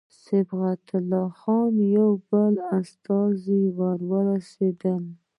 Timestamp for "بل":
2.29-2.53